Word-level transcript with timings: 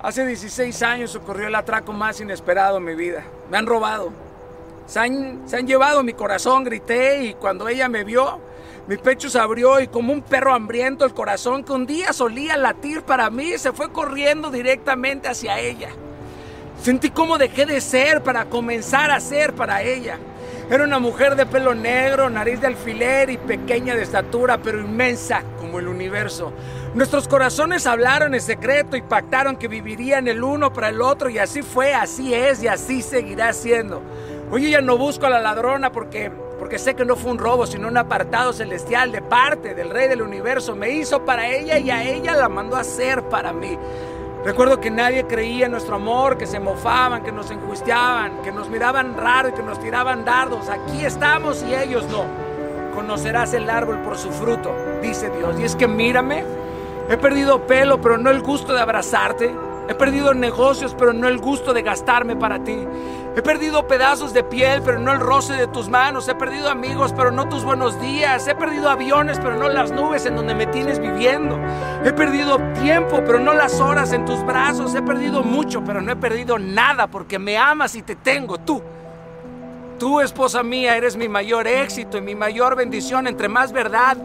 Hace 0.00 0.24
16 0.24 0.80
años 0.82 1.16
ocurrió 1.16 1.48
el 1.48 1.54
atraco 1.56 1.92
más 1.92 2.20
inesperado 2.20 2.76
en 2.76 2.84
mi 2.84 2.94
vida. 2.94 3.24
Me 3.50 3.58
han 3.58 3.66
robado. 3.66 4.12
Se 4.86 5.00
han, 5.00 5.42
se 5.48 5.56
han 5.56 5.66
llevado 5.66 6.04
mi 6.04 6.12
corazón, 6.12 6.62
grité 6.62 7.24
y 7.24 7.34
cuando 7.34 7.68
ella 7.68 7.88
me 7.88 8.04
vio, 8.04 8.38
mi 8.86 8.96
pecho 8.96 9.28
se 9.28 9.40
abrió 9.40 9.80
y 9.80 9.88
como 9.88 10.12
un 10.12 10.22
perro 10.22 10.54
hambriento 10.54 11.04
el 11.04 11.12
corazón 11.12 11.64
que 11.64 11.72
un 11.72 11.84
día 11.84 12.12
solía 12.12 12.56
latir 12.56 13.02
para 13.02 13.28
mí 13.28 13.58
se 13.58 13.72
fue 13.72 13.90
corriendo 13.90 14.52
directamente 14.52 15.26
hacia 15.26 15.58
ella. 15.58 15.90
Sentí 16.80 17.10
cómo 17.10 17.36
dejé 17.36 17.66
de 17.66 17.80
ser 17.80 18.22
para 18.22 18.44
comenzar 18.44 19.10
a 19.10 19.18
ser 19.18 19.52
para 19.52 19.82
ella. 19.82 20.16
Era 20.70 20.84
una 20.84 20.98
mujer 20.98 21.34
de 21.34 21.46
pelo 21.46 21.74
negro, 21.74 22.28
nariz 22.28 22.60
de 22.60 22.66
alfiler 22.66 23.30
y 23.30 23.38
pequeña 23.38 23.94
de 23.94 24.02
estatura, 24.02 24.58
pero 24.58 24.78
inmensa 24.78 25.42
como 25.58 25.78
el 25.78 25.88
universo. 25.88 26.52
Nuestros 26.92 27.26
corazones 27.26 27.86
hablaron 27.86 28.34
en 28.34 28.42
secreto 28.42 28.94
y 28.94 29.00
pactaron 29.00 29.56
que 29.56 29.66
vivirían 29.66 30.28
el 30.28 30.44
uno 30.44 30.70
para 30.70 30.90
el 30.90 31.00
otro 31.00 31.30
y 31.30 31.38
así 31.38 31.62
fue, 31.62 31.94
así 31.94 32.34
es 32.34 32.62
y 32.62 32.68
así 32.68 33.00
seguirá 33.00 33.54
siendo. 33.54 34.02
Hoy 34.50 34.70
ya 34.70 34.82
no 34.82 34.98
busco 34.98 35.24
a 35.24 35.30
la 35.30 35.40
ladrona 35.40 35.90
porque, 35.90 36.30
porque 36.58 36.78
sé 36.78 36.92
que 36.92 37.06
no 37.06 37.16
fue 37.16 37.30
un 37.30 37.38
robo, 37.38 37.66
sino 37.66 37.88
un 37.88 37.96
apartado 37.96 38.52
celestial 38.52 39.10
de 39.10 39.22
parte 39.22 39.74
del 39.74 39.88
Rey 39.88 40.06
del 40.06 40.20
Universo. 40.20 40.76
Me 40.76 40.90
hizo 40.90 41.24
para 41.24 41.48
ella 41.48 41.78
y 41.78 41.90
a 41.90 42.04
ella 42.04 42.36
la 42.36 42.50
mandó 42.50 42.76
a 42.76 42.80
hacer 42.80 43.22
para 43.30 43.54
mí. 43.54 43.78
Recuerdo 44.44 44.80
que 44.80 44.90
nadie 44.90 45.26
creía 45.26 45.66
en 45.66 45.72
nuestro 45.72 45.96
amor, 45.96 46.38
que 46.38 46.46
se 46.46 46.60
mofaban, 46.60 47.22
que 47.22 47.32
nos 47.32 47.50
enjuiciaban, 47.50 48.40
que 48.42 48.52
nos 48.52 48.68
miraban 48.68 49.16
raro 49.16 49.48
y 49.48 49.52
que 49.52 49.62
nos 49.62 49.80
tiraban 49.80 50.24
dardos. 50.24 50.68
Aquí 50.68 51.04
estamos 51.04 51.64
y 51.68 51.74
ellos 51.74 52.04
no. 52.10 52.24
Conocerás 52.94 53.52
el 53.54 53.68
árbol 53.68 53.98
por 53.98 54.16
su 54.16 54.30
fruto, 54.30 54.72
dice 55.02 55.30
Dios. 55.30 55.58
Y 55.58 55.64
es 55.64 55.74
que 55.74 55.88
mírame, 55.88 56.44
he 57.10 57.16
perdido 57.16 57.66
pelo, 57.66 58.00
pero 58.00 58.16
no 58.16 58.30
el 58.30 58.40
gusto 58.40 58.72
de 58.72 58.80
abrazarte. 58.80 59.54
He 59.88 59.94
perdido 59.94 60.32
negocios, 60.34 60.94
pero 60.96 61.12
no 61.12 61.28
el 61.28 61.38
gusto 61.38 61.72
de 61.72 61.82
gastarme 61.82 62.36
para 62.36 62.62
ti. 62.62 62.86
He 63.38 63.42
perdido 63.42 63.86
pedazos 63.86 64.32
de 64.32 64.42
piel, 64.42 64.82
pero 64.84 64.98
no 64.98 65.12
el 65.12 65.20
roce 65.20 65.52
de 65.52 65.68
tus 65.68 65.88
manos. 65.88 66.26
He 66.26 66.34
perdido 66.34 66.68
amigos, 66.68 67.14
pero 67.16 67.30
no 67.30 67.48
tus 67.48 67.62
buenos 67.62 68.00
días. 68.00 68.48
He 68.48 68.56
perdido 68.56 68.90
aviones, 68.90 69.38
pero 69.38 69.54
no 69.54 69.68
las 69.68 69.92
nubes 69.92 70.26
en 70.26 70.34
donde 70.34 70.56
me 70.56 70.66
tienes 70.66 70.98
viviendo. 70.98 71.56
He 72.04 72.12
perdido 72.12 72.58
tiempo, 72.82 73.22
pero 73.24 73.38
no 73.38 73.54
las 73.54 73.78
horas 73.78 74.12
en 74.12 74.24
tus 74.24 74.44
brazos. 74.44 74.92
He 74.96 75.02
perdido 75.02 75.44
mucho, 75.44 75.84
pero 75.84 76.00
no 76.00 76.10
he 76.10 76.16
perdido 76.16 76.58
nada 76.58 77.06
porque 77.06 77.38
me 77.38 77.56
amas 77.56 77.94
y 77.94 78.02
te 78.02 78.16
tengo 78.16 78.58
tú. 78.58 78.82
Tú, 80.00 80.20
esposa 80.20 80.64
mía, 80.64 80.96
eres 80.96 81.16
mi 81.16 81.28
mayor 81.28 81.68
éxito 81.68 82.18
y 82.18 82.22
mi 82.22 82.34
mayor 82.34 82.74
bendición. 82.74 83.28
Entre 83.28 83.46
más 83.46 83.70
verdad 83.70 84.16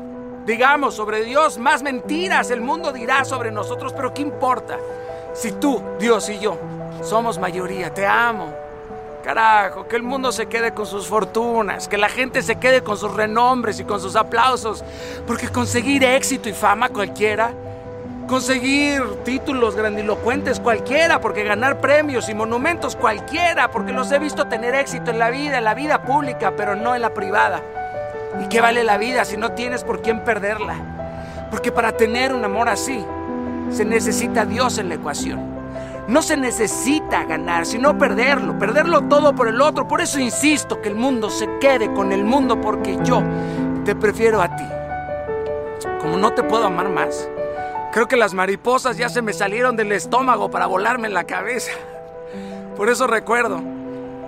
digamos 0.47 0.95
sobre 0.95 1.23
Dios, 1.23 1.59
más 1.59 1.83
mentiras 1.83 2.49
el 2.49 2.61
mundo 2.61 2.91
dirá 2.91 3.23
sobre 3.25 3.51
nosotros, 3.51 3.93
pero 3.93 4.11
¿qué 4.11 4.23
importa? 4.23 4.79
Si 5.35 5.51
tú, 5.51 5.83
Dios 5.99 6.27
y 6.29 6.39
yo 6.39 6.57
somos 7.03 7.37
mayoría, 7.37 7.93
te 7.93 8.07
amo. 8.07 8.72
Carajo, 9.23 9.87
que 9.87 9.95
el 9.95 10.03
mundo 10.03 10.33
se 10.33 10.47
quede 10.47 10.73
con 10.73 10.85
sus 10.85 11.07
fortunas, 11.07 11.87
que 11.87 11.97
la 11.97 12.09
gente 12.09 12.41
se 12.41 12.57
quede 12.57 12.83
con 12.83 12.97
sus 12.97 13.13
renombres 13.13 13.79
y 13.79 13.85
con 13.85 14.01
sus 14.01 14.17
aplausos, 14.17 14.83
porque 15.25 15.47
conseguir 15.47 16.03
éxito 16.03 16.49
y 16.49 16.53
fama 16.53 16.89
cualquiera, 16.89 17.53
conseguir 18.27 19.01
títulos 19.23 19.77
grandilocuentes 19.77 20.59
cualquiera, 20.59 21.21
porque 21.21 21.45
ganar 21.45 21.79
premios 21.79 22.27
y 22.27 22.33
monumentos 22.33 22.97
cualquiera, 22.97 23.71
porque 23.71 23.93
los 23.93 24.11
he 24.11 24.19
visto 24.19 24.45
tener 24.47 24.75
éxito 24.75 25.11
en 25.11 25.19
la 25.19 25.29
vida, 25.29 25.57
en 25.57 25.63
la 25.63 25.73
vida 25.73 26.03
pública, 26.03 26.51
pero 26.57 26.75
no 26.75 26.93
en 26.93 27.01
la 27.01 27.13
privada. 27.13 27.61
¿Y 28.43 28.49
qué 28.49 28.59
vale 28.59 28.83
la 28.83 28.97
vida 28.97 29.23
si 29.23 29.37
no 29.37 29.53
tienes 29.53 29.85
por 29.85 30.01
quién 30.01 30.25
perderla? 30.25 30.75
Porque 31.49 31.71
para 31.71 31.93
tener 31.93 32.33
un 32.33 32.43
amor 32.43 32.67
así, 32.67 33.05
se 33.71 33.85
necesita 33.85 34.43
Dios 34.43 34.79
en 34.79 34.89
la 34.89 34.95
ecuación. 34.95 35.52
No 36.07 36.21
se 36.21 36.35
necesita 36.35 37.23
ganar, 37.23 37.65
sino 37.65 37.97
perderlo, 37.97 38.59
perderlo 38.59 39.03
todo 39.03 39.33
por 39.33 39.47
el 39.47 39.61
otro. 39.61 39.87
Por 39.87 40.01
eso 40.01 40.19
insisto 40.19 40.81
que 40.81 40.89
el 40.89 40.95
mundo 40.95 41.29
se 41.29 41.47
quede 41.59 41.93
con 41.93 42.11
el 42.11 42.25
mundo 42.25 42.59
porque 42.59 42.99
yo 43.03 43.23
te 43.85 43.95
prefiero 43.95 44.41
a 44.41 44.53
ti. 44.53 44.65
Como 46.01 46.17
no 46.17 46.33
te 46.33 46.43
puedo 46.43 46.65
amar 46.65 46.89
más, 46.89 47.29
creo 47.93 48.07
que 48.07 48.17
las 48.17 48.33
mariposas 48.33 48.97
ya 48.97 49.07
se 49.07 49.21
me 49.21 49.31
salieron 49.31 49.77
del 49.77 49.93
estómago 49.93 50.51
para 50.51 50.65
volarme 50.65 51.07
en 51.07 51.13
la 51.13 51.23
cabeza. 51.23 51.71
Por 52.75 52.89
eso 52.89 53.07
recuerdo, 53.07 53.61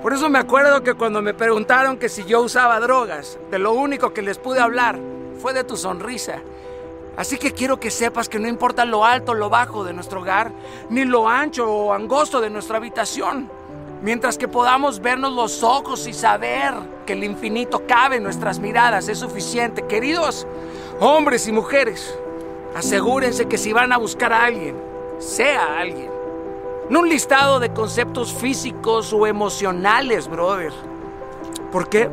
por 0.01 0.13
eso 0.13 0.29
me 0.29 0.39
acuerdo 0.39 0.81
que 0.81 0.93
cuando 0.93 1.21
me 1.21 1.33
preguntaron 1.33 1.97
que 1.97 2.07
si 2.07 2.23
yo 2.23 2.41
usaba 2.41 2.79
drogas, 2.79 3.37
de 3.51 3.59
lo 3.59 3.73
único 3.73 4.13
que 4.13 4.21
les 4.21 4.37
pude 4.37 4.61
hablar 4.61 4.97
fue 5.41 5.51
de 5.51 5.65
tu 5.65 5.75
sonrisa 5.75 6.39
Así 7.17 7.37
que 7.37 7.51
quiero 7.51 7.79
que 7.79 7.91
sepas 7.91 8.27
que 8.27 8.39
no 8.39 8.47
importa 8.47 8.83
lo 8.85 9.05
alto 9.05 9.31
o 9.31 9.35
lo 9.35 9.49
bajo 9.49 9.83
de 9.83 9.93
nuestro 9.93 10.21
hogar, 10.21 10.51
ni 10.89 11.05
lo 11.05 11.27
ancho 11.27 11.69
o 11.69 11.93
angosto 11.93 12.41
de 12.41 12.49
nuestra 12.49 12.77
habitación, 12.77 13.49
mientras 14.01 14.37
que 14.37 14.47
podamos 14.47 14.99
vernos 14.99 15.33
los 15.33 15.63
ojos 15.63 16.07
y 16.07 16.13
saber 16.13 16.73
que 17.05 17.13
el 17.13 17.23
infinito 17.23 17.83
cabe 17.87 18.17
en 18.17 18.23
nuestras 18.23 18.59
miradas 18.59 19.07
es 19.07 19.19
suficiente. 19.19 19.85
Queridos 19.87 20.45
hombres 20.99 21.47
y 21.47 21.53
mujeres, 21.53 22.17
asegúrense 22.75 23.47
que 23.47 23.57
si 23.57 23.71
van 23.71 23.93
a 23.93 23.97
buscar 23.97 24.33
a 24.33 24.43
alguien, 24.43 24.75
sea 25.19 25.79
alguien. 25.79 26.11
No 26.89 26.99
un 26.99 27.09
listado 27.09 27.59
de 27.59 27.71
conceptos 27.73 28.33
físicos 28.33 29.13
o 29.13 29.25
emocionales, 29.25 30.27
brother. 30.27 30.73
¿Por 31.71 31.89
qué? 31.89 32.09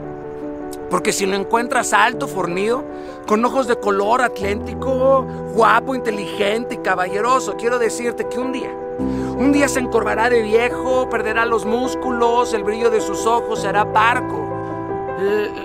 Porque 0.92 1.14
si 1.14 1.24
lo 1.24 1.36
encuentras 1.36 1.94
alto, 1.94 2.28
fornido, 2.28 2.84
con 3.26 3.42
ojos 3.46 3.66
de 3.66 3.76
color 3.76 4.20
atlético, 4.20 5.26
guapo, 5.54 5.94
inteligente 5.94 6.74
y 6.74 6.78
caballeroso, 6.78 7.56
quiero 7.56 7.78
decirte 7.78 8.28
que 8.28 8.38
un 8.38 8.52
día, 8.52 8.70
un 8.98 9.52
día 9.52 9.68
se 9.68 9.80
encorvará 9.80 10.28
de 10.28 10.42
viejo, 10.42 11.08
perderá 11.08 11.46
los 11.46 11.64
músculos, 11.64 12.52
el 12.52 12.62
brillo 12.62 12.90
de 12.90 13.00
sus 13.00 13.24
ojos 13.24 13.62
será 13.62 13.90
parco. 13.90 14.46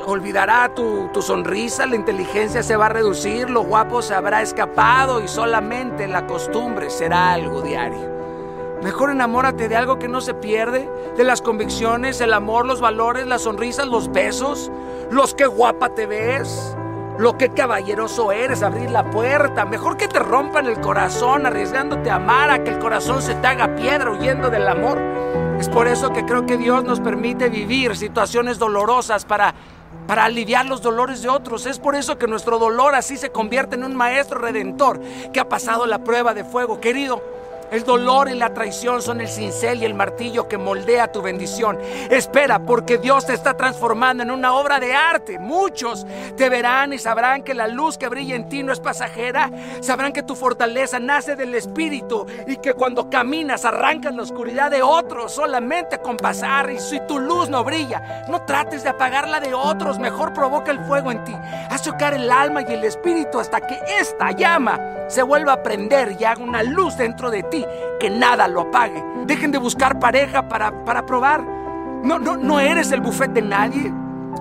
olvidará 0.05 0.73
tu, 0.73 1.09
tu 1.11 1.21
sonrisa, 1.21 1.85
la 1.85 1.97
inteligencia 1.97 2.63
se 2.63 2.77
va 2.77 2.85
a 2.85 2.89
reducir, 2.89 3.49
lo 3.49 3.63
guapo 3.63 4.01
se 4.01 4.13
habrá 4.13 4.41
escapado 4.41 5.21
y 5.21 5.27
solamente 5.27 6.07
la 6.07 6.25
costumbre 6.25 6.89
será 6.89 7.33
algo 7.33 7.61
diario. 7.61 8.15
Mejor 8.81 9.09
enamórate 9.09 9.67
de 9.67 9.75
algo 9.75 9.97
que 9.97 10.07
no 10.07 10.21
se 10.21 10.35
pierde, 10.35 10.89
de 11.17 11.23
las 11.23 11.41
convicciones, 11.41 12.21
el 12.21 12.31
amor, 12.31 12.65
los 12.65 12.79
valores, 12.79 13.25
las 13.25 13.41
sonrisas, 13.41 13.87
los 13.87 14.11
besos, 14.11 14.71
los 15.11 15.33
que 15.33 15.45
guapa 15.45 15.89
te 15.89 16.05
ves, 16.05 16.75
lo 17.17 17.37
que 17.37 17.49
caballeroso 17.49 18.31
eres, 18.31 18.61
abrir 18.61 18.91
la 18.91 19.09
puerta. 19.09 19.65
Mejor 19.65 19.97
que 19.97 20.07
te 20.07 20.19
rompan 20.19 20.67
el 20.67 20.79
corazón 20.79 21.45
arriesgándote 21.45 22.09
a 22.09 22.15
amar 22.15 22.51
a 22.51 22.63
que 22.63 22.71
el 22.71 22.79
corazón 22.79 23.21
se 23.21 23.35
te 23.35 23.47
haga 23.47 23.75
piedra 23.75 24.11
huyendo 24.11 24.49
del 24.49 24.67
amor. 24.67 24.99
Es 25.59 25.69
por 25.69 25.87
eso 25.87 26.13
que 26.13 26.25
creo 26.25 26.45
que 26.45 26.57
Dios 26.57 26.83
nos 26.83 26.99
permite 26.99 27.49
vivir 27.49 27.95
situaciones 27.95 28.59
dolorosas 28.59 29.25
para 29.25 29.55
para 30.05 30.25
aliviar 30.25 30.65
los 30.65 30.81
dolores 30.81 31.21
de 31.21 31.29
otros. 31.29 31.65
Es 31.65 31.79
por 31.79 31.95
eso 31.95 32.17
que 32.17 32.27
nuestro 32.27 32.59
dolor 32.59 32.95
así 32.95 33.17
se 33.17 33.29
convierte 33.29 33.75
en 33.75 33.83
un 33.83 33.95
maestro 33.95 34.39
redentor 34.39 35.01
que 35.33 35.39
ha 35.39 35.49
pasado 35.49 35.85
la 35.85 36.03
prueba 36.03 36.33
de 36.33 36.43
fuego. 36.43 36.79
Querido, 36.79 37.21
el 37.71 37.83
dolor 37.83 38.29
y 38.29 38.35
la 38.35 38.53
traición 38.53 39.01
son 39.01 39.21
el 39.21 39.27
cincel 39.27 39.81
y 39.81 39.85
el 39.85 39.93
martillo 39.93 40.47
que 40.47 40.57
moldea 40.57 41.11
tu 41.11 41.21
bendición. 41.21 41.77
Espera, 42.09 42.59
porque 42.59 42.97
Dios 42.97 43.25
te 43.25 43.33
está 43.33 43.55
transformando 43.55 44.23
en 44.23 44.31
una 44.31 44.53
obra 44.53 44.79
de 44.79 44.93
arte. 44.93 45.37
Muchos 45.39 46.05
te 46.35 46.49
verán 46.49 46.93
y 46.93 46.97
sabrán 46.97 47.43
que 47.43 47.53
la 47.53 47.67
luz 47.67 47.97
que 47.97 48.07
brilla 48.07 48.35
en 48.35 48.47
ti 48.47 48.63
no 48.63 48.71
es 48.71 48.79
pasajera. 48.79 49.51
Sabrán 49.81 50.13
que 50.13 50.23
tu 50.23 50.35
fortaleza 50.35 50.99
nace 50.99 51.35
del 51.35 51.55
Espíritu 51.55 52.25
y 52.47 52.57
que 52.57 52.73
cuando 52.73 53.09
caminas 53.09 53.65
arrancas 53.65 54.15
la 54.15 54.23
oscuridad 54.23 54.71
de 54.71 54.81
otros 54.81 55.33
solamente 55.33 55.99
con 55.99 56.17
pasar. 56.17 56.71
Y 56.71 56.79
si 56.79 56.99
tu 57.01 57.19
luz 57.19 57.49
no 57.49 57.63
brilla, 57.63 58.25
no 58.29 58.43
trates 58.43 58.83
de 58.83 58.89
apagarla 58.89 59.39
de 59.39 59.53
otros. 59.53 59.99
Mejor 59.99 60.33
provoca 60.33 60.71
el 60.71 60.79
fuego 60.85 61.11
en 61.11 61.23
ti. 61.25 61.35
Haz 61.69 61.81
chocar 61.81 62.13
el 62.13 62.31
alma 62.31 62.61
y 62.61 62.73
el 62.73 62.83
espíritu 62.83 63.39
hasta 63.39 63.59
que 63.59 63.77
esta 63.99 64.31
llama 64.31 64.79
se 65.07 65.21
vuelva 65.23 65.53
a 65.53 65.63
prender 65.63 66.17
y 66.19 66.25
haga 66.25 66.43
una 66.43 66.63
luz 66.63 66.97
dentro 66.97 67.29
de 67.31 67.43
ti 67.43 67.56
que 67.99 68.09
nada 68.09 68.47
lo 68.47 68.61
apague. 68.61 69.03
Dejen 69.25 69.51
de 69.51 69.57
buscar 69.57 69.99
pareja 69.99 70.47
para, 70.47 70.83
para 70.85 71.05
probar. 71.05 71.43
No, 72.03 72.19
no, 72.19 72.37
no 72.37 72.59
eres 72.59 72.91
el 72.91 73.01
buffet 73.01 73.31
de 73.31 73.41
nadie. 73.41 73.93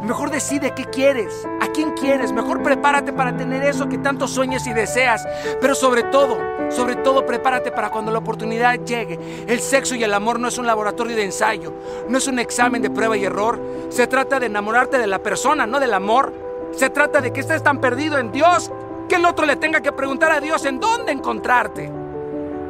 Mejor 0.03 0.31
decide 0.31 0.73
qué 0.75 0.85
quieres, 0.85 1.49
a 1.61 1.69
quién 1.69 1.93
quieres. 1.93 2.33
Mejor 2.33 2.63
prepárate 2.63 3.13
para 3.13 3.37
tener 3.37 3.63
eso 3.65 3.89
que 3.89 3.99
tanto 3.99 4.29
sueñas 4.29 4.67
y 4.67 4.73
deseas. 4.73 5.27
Pero 5.61 5.75
sobre 5.75 6.05
todo, 6.05 6.39
sobre 6.71 6.97
todo 6.97 7.25
prepárate 7.25 7.73
para 7.73 7.91
cuando 7.91 8.13
la 8.13 8.19
oportunidad 8.19 8.79
llegue. 8.81 9.19
El 9.47 9.61
sexo 9.61 9.95
y 9.95 10.05
el 10.05 10.15
amor 10.15 10.39
no 10.39 10.49
es 10.49 10.59
un 10.59 10.67
laboratorio 10.67 11.17
de 11.17 11.25
ensayo, 11.25 11.73
no 12.09 12.19
es 12.19 12.27
un 12.29 12.39
examen 12.39 12.83
de 12.83 12.91
prueba 12.91 13.17
y 13.17 13.25
error. 13.25 13.61
Se 13.89 14.07
trata 14.07 14.39
de 14.39 14.47
enamorarte 14.47 14.99
de 14.99 15.07
la 15.07 15.23
persona, 15.23 15.67
no 15.67 15.81
del 15.81 15.95
amor. 15.95 16.33
Se 16.73 16.91
trata 16.91 17.21
de 17.21 17.33
que 17.33 17.41
estés 17.41 17.63
tan 17.63 17.81
perdido 17.81 18.19
en 18.19 18.33
Dios 18.33 18.71
que 19.09 19.17
el 19.17 19.25
otro 19.25 19.47
le 19.47 19.57
tenga 19.57 19.81
que 19.81 19.93
preguntar 19.93 20.33
a 20.33 20.41
Dios 20.41 20.65
en 20.67 20.79
dónde 20.79 21.13
encontrarte. 21.13 21.91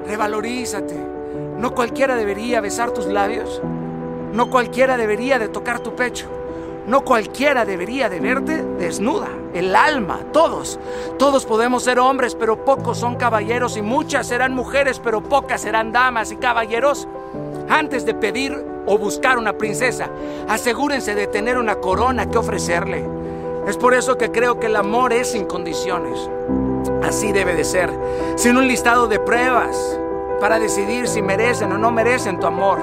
Revalorízate. 0.07 0.95
No 1.59 1.75
cualquiera 1.75 2.15
debería 2.15 2.61
besar 2.61 2.93
tus 2.93 3.07
labios. 3.07 3.61
No 4.33 4.51
cualquiera 4.51 4.97
debería 4.97 5.39
de 5.39 5.49
tocar 5.49 5.81
tu 5.81 5.97
pecho. 5.97 6.27
No 6.87 7.05
cualquiera 7.05 7.65
debería 7.65 8.09
de 8.09 8.21
verte 8.21 8.63
desnuda. 8.63 9.29
El 9.53 9.75
alma, 9.75 10.21
todos. 10.33 10.79
Todos 11.19 11.45
podemos 11.45 11.83
ser 11.83 11.99
hombres, 11.99 12.37
pero 12.37 12.65
pocos 12.65 12.99
son 12.99 13.17
caballeros 13.17 13.77
y 13.77 13.83
muchas 13.83 14.29
serán 14.29 14.55
mujeres, 14.55 15.01
pero 15.03 15.23
pocas 15.23 15.63
serán 15.63 15.91
damas 15.91 16.31
y 16.31 16.37
caballeros. 16.37 17.09
Antes 17.69 18.07
de 18.07 18.15
pedir 18.15 18.65
o 18.87 18.99
buscar 18.99 19.39
una 19.39 19.55
princesa, 19.55 20.09
asegúrense 20.49 21.17
de 21.17 21.27
tener 21.27 21.59
una 21.59 21.77
corona 21.77 22.31
que 22.31 22.39
ofrecerle. 22.39 23.16
Es 23.67 23.77
por 23.77 23.95
eso 23.95 24.17
que 24.17 24.31
creo 24.31 24.61
que 24.61 24.67
el 24.67 24.77
amor 24.77 25.13
es 25.13 25.33
sin 25.33 25.45
condiciones. 25.45 26.31
Así 27.03 27.33
debe 27.33 27.55
de 27.55 27.65
ser, 27.65 27.91
sin 28.37 28.57
un 28.57 28.69
listado 28.69 29.09
de 29.09 29.19
pruebas 29.19 29.99
para 30.41 30.61
decidir 30.61 31.09
si 31.09 31.21
merecen 31.21 31.73
o 31.73 31.79
no 31.79 31.91
merecen 31.91 32.39
tu 32.39 32.47
amor. 32.47 32.79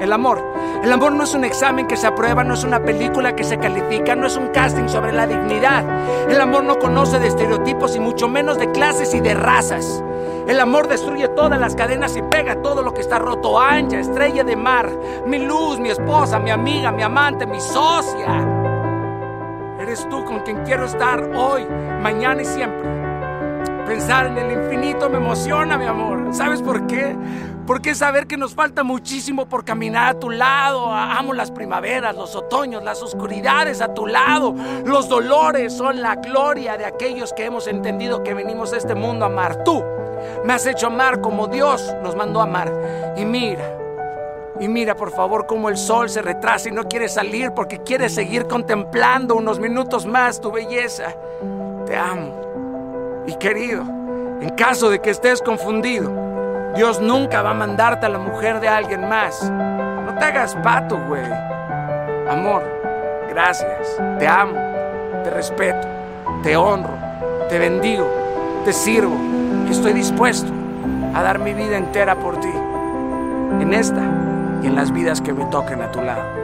El 0.00 0.12
amor. 0.12 0.40
El 0.84 0.92
amor 0.92 1.12
no 1.12 1.24
es 1.24 1.34
un 1.34 1.44
examen 1.44 1.88
que 1.88 1.96
se 1.96 2.06
aprueba, 2.06 2.44
no 2.44 2.54
es 2.54 2.62
una 2.62 2.80
película 2.80 3.34
que 3.34 3.42
se 3.42 3.58
califica, 3.58 4.14
no 4.14 4.28
es 4.28 4.36
un 4.36 4.48
casting 4.48 4.88
sobre 4.88 5.12
la 5.12 5.26
dignidad. 5.26 5.84
El 6.30 6.40
amor 6.40 6.62
no 6.62 6.78
conoce 6.78 7.18
de 7.18 7.26
estereotipos 7.26 7.96
y 7.96 8.00
mucho 8.00 8.28
menos 8.28 8.56
de 8.56 8.70
clases 8.70 9.12
y 9.14 9.20
de 9.20 9.34
razas. 9.34 10.02
El 10.46 10.58
amor 10.60 10.88
destruye 10.88 11.28
todas 11.28 11.60
las 11.60 11.74
cadenas 11.74 12.16
y 12.16 12.22
pega 12.22 12.62
todo 12.62 12.82
lo 12.82 12.94
que 12.94 13.02
está 13.02 13.18
roto. 13.18 13.58
Ancha, 13.58 13.98
estrella 13.98 14.44
de 14.44 14.56
mar, 14.56 14.88
mi 15.26 15.38
luz, 15.38 15.78
mi 15.80 15.90
esposa, 15.90 16.38
mi 16.38 16.50
amiga, 16.50 16.92
mi 16.92 17.02
amante, 17.02 17.46
mi 17.46 17.60
socia. 17.60 18.49
Eres 19.90 20.08
tú 20.08 20.24
con 20.24 20.38
quien 20.42 20.62
quiero 20.62 20.84
estar 20.84 21.20
hoy, 21.34 21.66
mañana 22.00 22.42
y 22.42 22.44
siempre. 22.44 22.88
Pensar 23.88 24.26
en 24.26 24.38
el 24.38 24.52
infinito 24.52 25.10
me 25.10 25.16
emociona, 25.16 25.76
mi 25.76 25.84
amor. 25.84 26.32
¿Sabes 26.32 26.62
por 26.62 26.86
qué? 26.86 27.16
Porque 27.66 27.96
saber 27.96 28.28
que 28.28 28.36
nos 28.36 28.54
falta 28.54 28.84
muchísimo 28.84 29.46
por 29.46 29.64
caminar 29.64 30.10
a 30.10 30.20
tu 30.20 30.30
lado. 30.30 30.94
Amo 30.94 31.32
las 31.32 31.50
primaveras, 31.50 32.14
los 32.14 32.36
otoños, 32.36 32.84
las 32.84 33.02
oscuridades 33.02 33.80
a 33.80 33.92
tu 33.92 34.06
lado. 34.06 34.54
Los 34.84 35.08
dolores 35.08 35.72
son 35.72 36.00
la 36.00 36.14
gloria 36.14 36.76
de 36.76 36.84
aquellos 36.84 37.32
que 37.32 37.46
hemos 37.46 37.66
entendido 37.66 38.22
que 38.22 38.32
venimos 38.32 38.72
a 38.72 38.76
este 38.76 38.94
mundo 38.94 39.24
a 39.24 39.28
amar. 39.28 39.64
Tú 39.64 39.82
me 40.44 40.52
has 40.52 40.64
hecho 40.68 40.86
amar 40.86 41.20
como 41.20 41.48
Dios 41.48 41.92
nos 42.00 42.14
mandó 42.14 42.38
a 42.38 42.44
amar. 42.44 42.72
Y 43.16 43.24
mira, 43.24 43.79
y 44.60 44.68
mira 44.68 44.94
por 44.94 45.10
favor 45.10 45.46
cómo 45.46 45.68
el 45.68 45.76
sol 45.76 46.08
se 46.08 46.22
retrasa 46.22 46.68
y 46.68 46.72
no 46.72 46.84
quiere 46.84 47.08
salir 47.08 47.52
porque 47.52 47.78
quiere 47.78 48.08
seguir 48.08 48.46
contemplando 48.46 49.34
unos 49.34 49.58
minutos 49.58 50.06
más 50.06 50.40
tu 50.40 50.52
belleza. 50.52 51.14
Te 51.86 51.96
amo. 51.96 53.24
Y 53.26 53.34
querido, 53.34 53.82
en 54.40 54.50
caso 54.50 54.90
de 54.90 55.00
que 55.00 55.10
estés 55.10 55.42
confundido, 55.42 56.12
Dios 56.76 57.00
nunca 57.00 57.42
va 57.42 57.50
a 57.50 57.54
mandarte 57.54 58.06
a 58.06 58.10
la 58.10 58.18
mujer 58.18 58.60
de 58.60 58.68
alguien 58.68 59.08
más. 59.08 59.50
No 59.50 60.14
te 60.18 60.24
hagas 60.26 60.54
pato, 60.56 61.00
güey. 61.08 61.24
Amor, 62.28 62.62
gracias. 63.28 63.96
Te 64.18 64.28
amo, 64.28 64.54
te 65.24 65.30
respeto, 65.30 65.88
te 66.42 66.56
honro, 66.56 66.94
te 67.48 67.58
bendigo, 67.58 68.06
te 68.64 68.72
sirvo 68.72 69.30
estoy 69.70 69.92
dispuesto 69.92 70.52
a 71.14 71.22
dar 71.22 71.38
mi 71.38 71.54
vida 71.54 71.76
entera 71.76 72.16
por 72.16 72.38
ti. 72.40 72.52
En 73.60 73.72
esta 73.72 74.00
y 74.62 74.66
en 74.66 74.74
las 74.74 74.92
vidas 74.92 75.20
que 75.20 75.32
me 75.32 75.44
toquen 75.46 75.82
a 75.82 75.90
tu 75.90 76.00
lado. 76.00 76.39